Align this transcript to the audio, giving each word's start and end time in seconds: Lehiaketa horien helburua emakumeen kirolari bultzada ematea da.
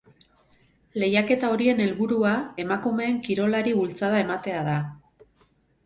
Lehiaketa 1.03 1.51
horien 1.57 1.83
helburua 1.85 2.33
emakumeen 2.65 3.23
kirolari 3.29 3.79
bultzada 3.83 4.27
ematea 4.27 4.69
da. 4.75 4.83